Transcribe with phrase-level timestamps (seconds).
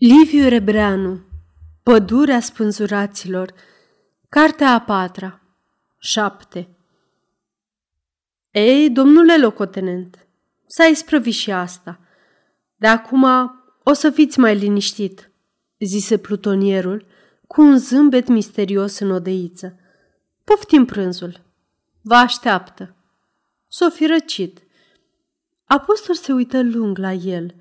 [0.00, 1.20] Liviu Rebreanu
[1.82, 3.54] Pădurea spânzuraților
[4.28, 5.40] Cartea a patra
[5.98, 6.68] 7
[8.50, 10.26] Ei, domnule locotenent,
[10.66, 12.00] s-a isprăvit și asta.
[12.76, 13.24] De acum
[13.82, 15.30] o să fiți mai liniștit,
[15.78, 17.06] zise plutonierul
[17.46, 19.78] cu un zâmbet misterios în odeiță.
[20.44, 21.40] Poftim prânzul.
[22.02, 22.94] Vă așteaptă.
[23.68, 24.62] S-o fi răcit.
[25.64, 27.54] Apostol se uită lung la el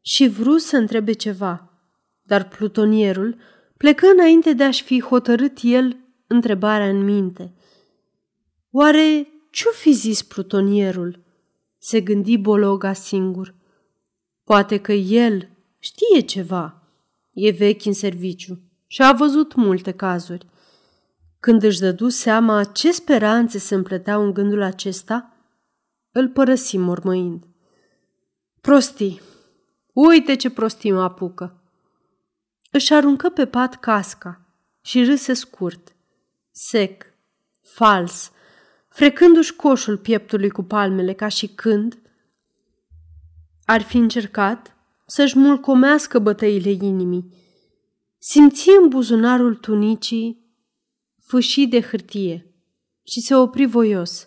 [0.00, 1.64] și vrut să întrebe ceva–
[2.30, 3.36] dar plutonierul
[3.76, 5.96] plecă înainte de a-și fi hotărât el
[6.26, 7.54] întrebarea în minte.
[8.70, 11.24] Oare ce-o fi zis plutonierul?
[11.78, 13.54] Se gândi Bologa singur.
[14.44, 16.82] Poate că el știe ceva.
[17.32, 20.46] E vechi în serviciu și a văzut multe cazuri.
[21.40, 25.36] Când își dădu seama ce speranțe se împleteau în gândul acesta,
[26.12, 27.44] îl părăsi mormăind.
[28.60, 29.20] Prostii!
[29.92, 31.59] Uite ce prostii mă apucă!
[32.70, 34.40] Își aruncă pe pat casca
[34.80, 35.96] și râse scurt,
[36.50, 37.04] sec,
[37.62, 38.32] fals,
[38.88, 41.98] frecându-și coșul pieptului cu palmele ca și când
[43.64, 47.34] ar fi încercat să-și mulcomească bătăile inimii.
[48.18, 50.40] Simți în buzunarul tunicii
[51.20, 52.54] fâșii de hârtie
[53.02, 54.26] și se opri voios.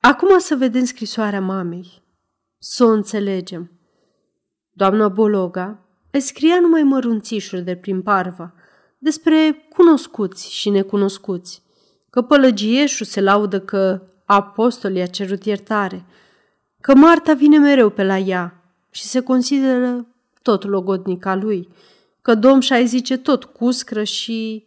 [0.00, 2.02] Acum să vedem scrisoarea mamei.
[2.58, 3.70] Să o înțelegem.
[4.70, 5.85] Doamna Bologa
[6.16, 8.54] îi scria numai mărunțișuri de prin parva,
[8.98, 11.62] despre cunoscuți și necunoscuți,
[12.10, 16.04] că pălăgieșul se laudă că apostolii a cerut iertare,
[16.80, 20.06] că Marta vine mereu pe la ea și se consideră
[20.42, 21.68] tot logodnica lui,
[22.22, 24.66] că Domșa îi zice tot cuscră și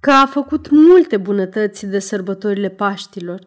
[0.00, 3.46] că a făcut multe bunătăți de sărbătorile Paștilor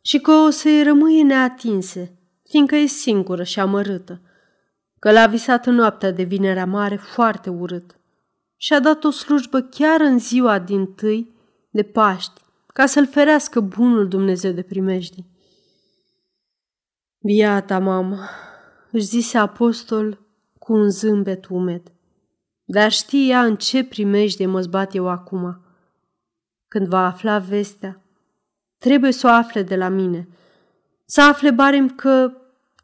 [0.00, 2.16] și că o să-i rămâie neatinse,
[2.48, 4.20] fiindcă e singură și amărâtă
[5.02, 7.98] că l-a visat în noaptea de vinerea mare foarte urât
[8.56, 11.34] și a dat o slujbă chiar în ziua din tâi
[11.70, 15.24] de Paști, ca să-l ferească bunul Dumnezeu de primejdi.
[17.24, 18.18] Biata mamă,
[18.90, 20.18] își zise apostol
[20.58, 21.92] cu un zâmbet umed,
[22.64, 25.64] dar știa în ce primejde mă zbat eu acum.
[26.68, 28.02] Când va afla vestea,
[28.78, 30.28] trebuie să o afle de la mine,
[31.04, 32.36] să afle barem că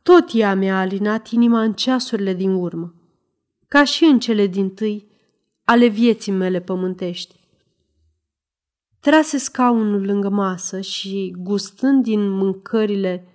[0.03, 2.95] tot ea mi-a alinat inima în ceasurile din urmă,
[3.69, 5.09] ca și în cele din tâi
[5.65, 7.37] ale vieții mele pământești.
[9.01, 13.29] Trase scaunul lângă masă și, gustând din mâncările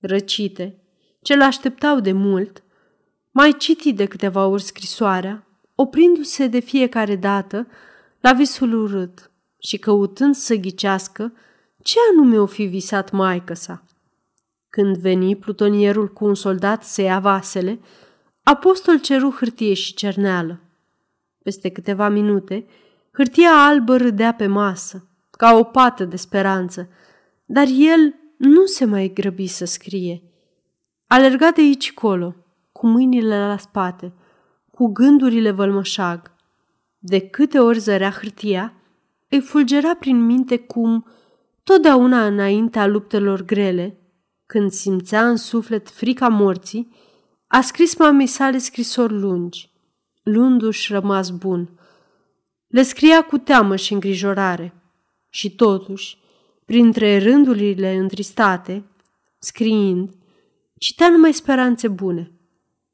[0.00, 0.82] răcite,
[1.22, 2.62] ce l-așteptau de mult,
[3.30, 7.66] mai citi de câteva ori scrisoarea, oprindu-se de fiecare dată
[8.20, 11.32] la visul urât și căutând să ghicească
[11.82, 13.84] ce anume o fi visat maică sa.
[14.72, 17.80] Când veni plutonierul cu un soldat să ia vasele,
[18.42, 20.60] apostol ceru hârtie și cerneală.
[21.42, 22.66] Peste câteva minute,
[23.10, 26.88] hârtia albă râdea pe masă, ca o pată de speranță,
[27.44, 30.22] dar el nu se mai grăbi să scrie.
[31.06, 32.34] Alerga de aici colo,
[32.72, 34.12] cu mâinile la spate,
[34.70, 36.34] cu gândurile vălmășag.
[36.98, 38.74] De câte ori zărea hârtia,
[39.28, 41.06] îi fulgera prin minte cum,
[41.62, 43.96] totdeauna înaintea luptelor grele,
[44.52, 46.96] când simțea în suflet frica morții,
[47.46, 49.72] a scris mamei sale scrisori lungi,
[50.22, 51.80] luându-și rămas bun.
[52.66, 54.74] Le scria cu teamă și îngrijorare
[55.28, 56.18] și totuși,
[56.64, 58.84] printre rândurile întristate,
[59.38, 60.10] scriind,
[60.78, 62.30] citea numai speranțe bune.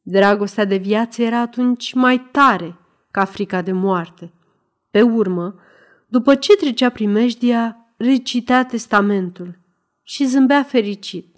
[0.02, 2.78] Dragostea de viață era atunci mai tare
[3.10, 4.32] ca frica de moarte.
[4.90, 5.54] Pe urmă,
[6.06, 9.58] după ce trecea primejdia, recitea testamentul
[10.02, 11.36] și zâmbea fericit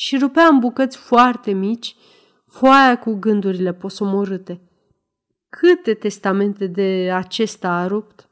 [0.00, 1.96] și rupea în bucăți foarte mici
[2.46, 4.60] foaia cu gândurile posomorâte.
[5.48, 8.28] Câte testamente de acesta a rupt?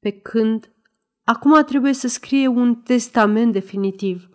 [0.00, 0.70] Pe când
[1.24, 4.28] acum trebuie să scrie un testament definitiv.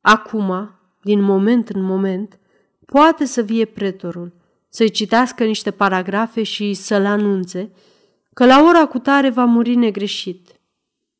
[0.00, 0.70] Acum,
[1.02, 2.38] din moment în moment,
[2.86, 4.32] poate să vie pretorul,
[4.68, 7.72] să-i citească niște paragrafe și să-l anunțe
[8.32, 10.60] că la ora cu tare va muri negreșit,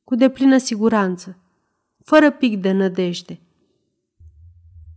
[0.05, 1.39] cu deplină siguranță,
[2.05, 3.41] fără pic de nădejde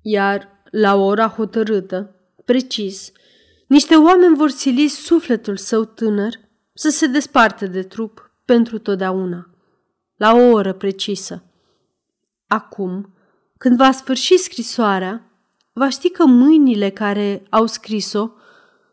[0.07, 2.15] iar la ora hotărâtă,
[2.45, 3.11] precis,
[3.67, 6.33] niște oameni vor sili sufletul său tânăr
[6.73, 9.49] să se desparte de trup pentru totdeauna,
[10.15, 11.43] la o oră precisă.
[12.47, 13.13] Acum,
[13.57, 15.31] când va sfârși scrisoarea,
[15.73, 18.29] va ști că mâinile care au scris-o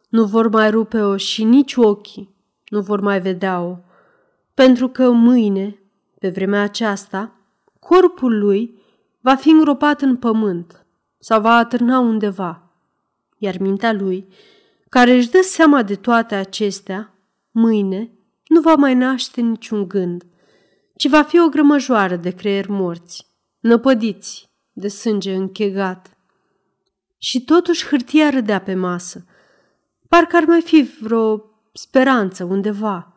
[0.09, 2.35] nu vor mai rupe-o și nici ochii
[2.69, 3.77] nu vor mai vedea-o,
[4.55, 5.79] pentru că mâine,
[6.19, 7.37] pe vremea aceasta,
[7.79, 8.81] corpul lui
[9.21, 10.82] va fi îngropat în pământ
[11.23, 12.71] sau va atârna undeva.
[13.39, 14.27] iar mintea lui,
[14.89, 17.15] care își dă seama de toate acestea,
[17.51, 18.11] mâine
[18.47, 20.25] nu va mai naște niciun gând,
[20.97, 23.27] ci va fi o grămăjoară de creier morți,
[23.61, 26.17] năpădiți de sânge închegat.
[27.19, 29.25] Și totuși hârtia râdea pe masă.
[30.09, 33.07] Parcă ar mai fi vreo speranță undeva–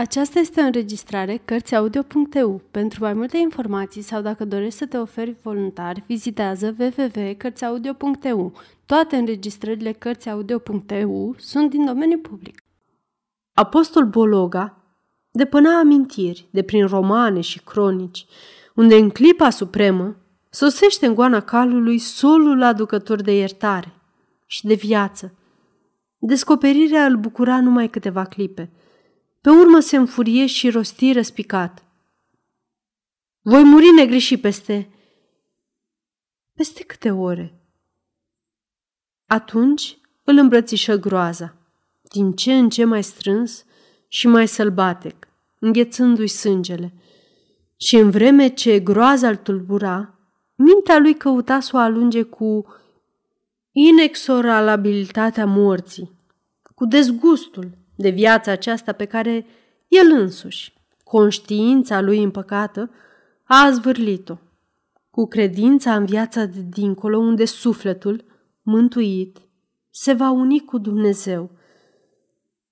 [0.00, 2.60] aceasta este o înregistrare Cărțiaudio.eu.
[2.70, 8.52] Pentru mai multe informații sau dacă dorești să te oferi voluntar, vizitează www.cărțiaudio.eu.
[8.86, 12.62] Toate înregistrările Cărțiaudio.eu sunt din domeniu public.
[13.52, 14.76] Apostol Bologa
[15.30, 18.26] depăna amintiri de prin romane și cronici,
[18.74, 20.16] unde în clipa supremă
[20.50, 23.92] sosește în goana calului solul aducător de iertare
[24.46, 25.34] și de viață.
[26.18, 28.70] Descoperirea îl bucura numai câteva clipe–
[29.40, 31.84] pe urmă se înfurie și rosti răspicat.
[33.40, 34.90] Voi muri negreșit peste...
[36.54, 37.54] Peste câte ore?
[39.26, 41.56] Atunci îl îmbrățișă groaza,
[42.02, 43.64] din ce în ce mai strâns
[44.08, 45.28] și mai sălbatec,
[45.58, 46.94] înghețându-i sângele.
[47.76, 50.18] Și în vreme ce groaza îl tulbura,
[50.54, 52.66] mintea lui căuta să o alunge cu
[53.72, 56.10] inexorabilitatea morții,
[56.74, 59.46] cu dezgustul, de viața aceasta pe care
[59.88, 60.72] el însuși,
[61.04, 62.90] conștiința lui împăcată,
[63.44, 64.38] a zvârlit-o,
[65.10, 68.24] cu credința în viața de dincolo unde sufletul,
[68.62, 69.38] mântuit,
[69.90, 71.50] se va uni cu Dumnezeu.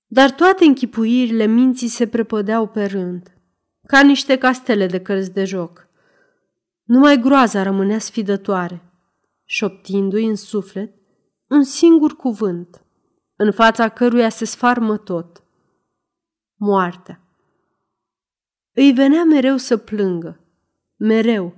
[0.07, 3.37] Dar toate închipuirile minții se prepădeau pe rând,
[3.87, 5.89] ca niște castele de cărți de joc.
[6.83, 8.83] Numai groaza rămânea sfidătoare,
[9.45, 10.93] șoptindu-i în suflet
[11.49, 12.83] un singur cuvânt–
[13.41, 15.43] în fața căruia se sfarmă tot.
[16.55, 17.21] Moartea.
[18.73, 20.41] Îi venea mereu să plângă,
[20.97, 21.55] mereu,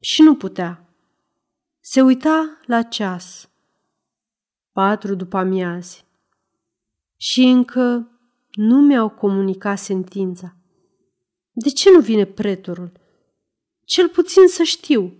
[0.00, 0.88] și nu putea.
[1.80, 3.50] Se uita la ceas.
[4.72, 6.04] Patru după amiazi.
[7.16, 8.10] Și încă
[8.52, 10.56] nu mi-au comunicat sentința.
[11.50, 12.92] De ce nu vine pretorul?
[13.84, 15.12] Cel puțin să știu.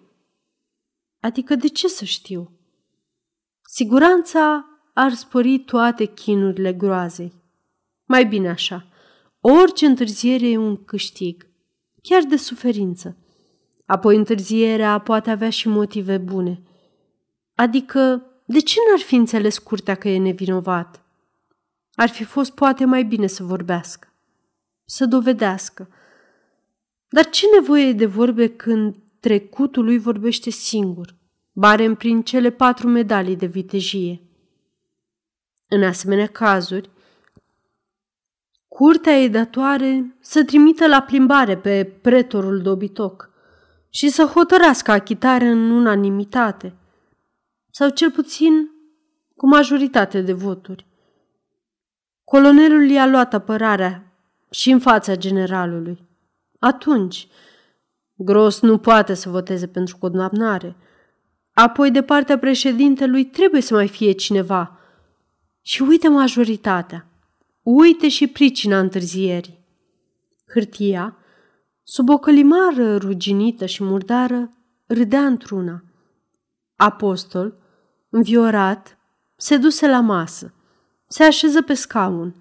[1.21, 2.53] Adică de ce să știu?
[3.63, 4.69] Siguranța
[5.01, 7.33] ar spări toate chinurile groazei.
[8.05, 8.87] Mai bine așa,
[9.41, 11.47] orice întârziere e un câștig,
[12.03, 13.17] chiar de suferință.
[13.87, 16.63] Apoi întârzierea poate avea și motive bune.
[17.55, 21.03] Adică, de ce n-ar fi înțeles curtea că e nevinovat?
[21.95, 24.13] Ar fi fost poate mai bine să vorbească,
[24.85, 25.89] să dovedească.
[27.09, 31.15] Dar ce nevoie e de vorbe când trecutul lui vorbește singur,
[31.53, 34.23] barem prin cele patru medalii de vitejie?
[35.71, 36.91] În asemenea cazuri,
[38.69, 43.31] curtea e datoare să trimită la plimbare pe pretorul dobitoc
[43.89, 46.75] și să hotărască achitarea în unanimitate,
[47.71, 48.71] sau cel puțin
[49.37, 50.87] cu majoritate de voturi.
[52.25, 54.13] Colonelul i-a luat apărarea
[54.51, 56.09] și în fața generalului.
[56.59, 57.29] Atunci,
[58.15, 60.77] Gros nu poate să voteze pentru condamnare.
[61.53, 64.73] Apoi, de partea președintelui, trebuie să mai fie cineva–
[65.69, 67.07] și uite majoritatea.
[67.63, 69.59] Uite și pricina întârzierii.
[70.53, 71.17] Hârtia,
[71.83, 74.53] sub o călimară ruginită și murdară,
[74.87, 75.85] râdea într-una.
[76.77, 77.59] Apostol,
[78.09, 78.99] înviorat,
[79.37, 80.55] se duse la masă,
[81.07, 82.35] se așeză pe scaun,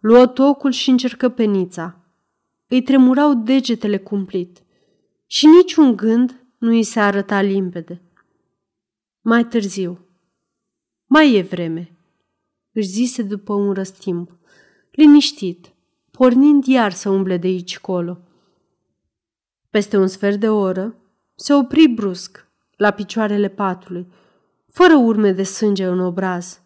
[0.00, 1.96] luă tocul și încercă penița.
[2.68, 4.62] Îi tremurau degetele cumplit
[5.26, 8.02] și niciun gând nu îi se arăta limpede.
[9.20, 9.98] Mai târziu.
[11.06, 11.92] Mai e vreme
[12.78, 14.36] își zise după un răstimp,
[14.90, 15.72] liniștit,
[16.10, 18.18] pornind iar să umble de aici colo.
[19.70, 20.94] Peste un sfert de oră,
[21.34, 24.06] se opri brusc, la picioarele patului,
[24.66, 26.60] fără urme de sânge în obraz,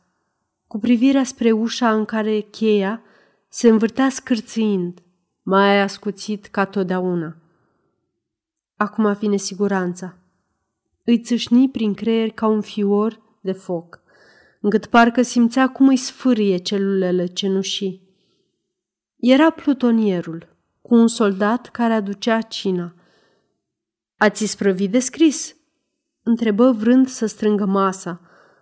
[0.66, 3.02] cu privirea spre ușa în care cheia
[3.48, 5.02] se învârtea scârțâind,
[5.42, 7.36] mai ascuțit ca totdeauna.
[8.76, 10.16] Acum vine siguranța.
[11.04, 14.01] Îi țâșni prin creier ca un fior de foc
[14.62, 18.02] încât parcă simțea cum îi sfârie celulele cenușii.
[19.16, 22.94] Era plutonierul, cu un soldat care aducea cina.
[24.16, 25.56] Ați isprăvit de scris?"
[26.22, 28.20] întrebă vrând să strângă masa,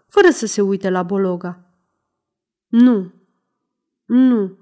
[0.09, 1.75] fără să se uite la Bologa.
[2.69, 3.13] Nu,
[4.05, 4.59] nu,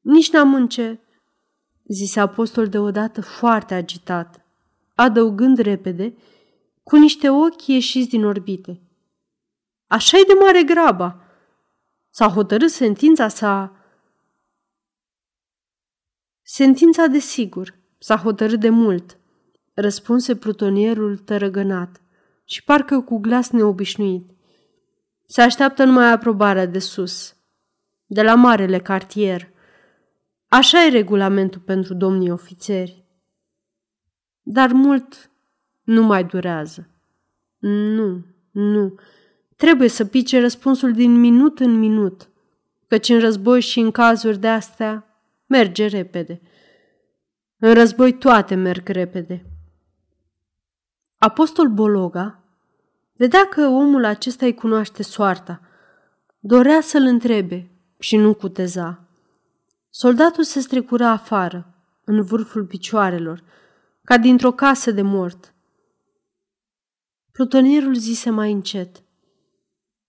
[0.00, 1.00] nici n-am înce,
[1.84, 4.46] zise apostol deodată foarte agitat,
[4.94, 6.16] adăugând repede,
[6.82, 8.80] cu niște ochi ieșiți din orbite.
[9.86, 11.20] Așa e de mare graba.
[12.10, 13.76] S-a hotărât sentința sa...
[16.42, 17.74] Sentința de sigur.
[17.98, 19.18] S-a hotărât de mult,
[19.74, 22.00] răspunse plutonierul tărăgănat
[22.44, 24.30] și parcă cu glas neobișnuit.
[25.26, 27.36] Se așteaptă numai aprobarea de sus,
[28.06, 29.48] de la marele cartier.
[30.48, 33.04] Așa e regulamentul pentru domnii ofițeri.
[34.42, 35.30] Dar mult
[35.82, 36.88] nu mai durează.
[37.58, 38.98] Nu, nu.
[39.56, 42.28] Trebuie să pice răspunsul din minut în minut,
[42.88, 45.06] căci în război și în cazuri de astea
[45.46, 46.40] merge repede.
[47.58, 49.44] În război toate merg repede.
[51.18, 52.40] Apostol Bologa
[53.16, 55.60] vedea că omul acesta îi cunoaște soarta.
[56.38, 59.00] Dorea să-l întrebe și nu cuteza.
[59.90, 63.42] Soldatul se strecura afară, în vârful picioarelor,
[64.04, 65.54] ca dintr-o casă de mort.
[67.32, 69.02] Plutonierul zise mai încet.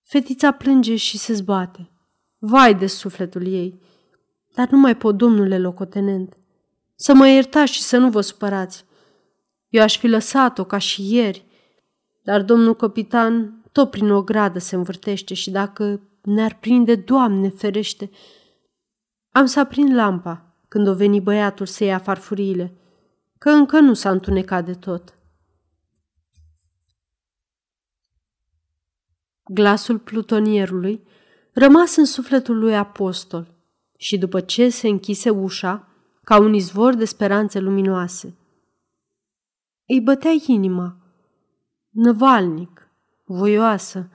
[0.10, 1.90] Fetița plânge și se zbate.
[2.38, 3.82] Vai de sufletul ei!
[4.54, 6.38] Dar nu mai pot, domnule locotenent.
[6.96, 8.86] Să mă iertați și să nu vă supărați.
[9.70, 11.46] Eu aș fi lăsat-o ca și ieri,
[12.24, 18.10] dar domnul capitan tot prin o gradă se învârtește și dacă ne-ar prinde, Doamne ferește,
[19.32, 22.74] am să aprind lampa când o veni băiatul să ia farfuriile,
[23.38, 25.17] că încă nu s-a întunecat de tot.
[29.48, 31.08] Glasul plutonierului
[31.54, 33.56] rămas în sufletul lui apostol
[33.98, 35.88] și după ce se închise ușa,
[36.24, 38.38] ca un izvor de speranțe luminoase.
[39.86, 40.98] Îi bătea inima,
[41.90, 42.92] năvalnic,
[43.26, 44.10] voioasă.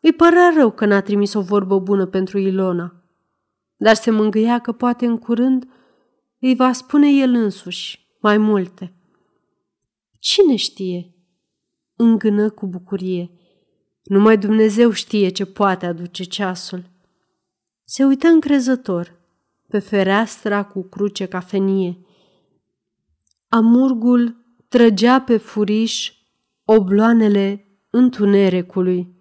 [0.00, 3.02] Îi părea rău că n-a trimis o vorbă bună pentru Ilona,
[3.76, 5.68] dar se mângâia că poate în curând
[6.40, 8.94] îi va spune el însuși mai multe.
[10.18, 11.14] Cine știe?
[11.96, 13.30] Îngână cu bucurie.
[14.06, 16.84] Numai Dumnezeu știe ce poate aduce ceasul.
[17.84, 19.14] Se uită încrezător
[19.68, 21.98] pe fereastra cu cruce cafenie.
[23.48, 24.36] Amurgul
[24.68, 26.12] trăgea pe furiș
[26.64, 29.15] obloanele întunericului.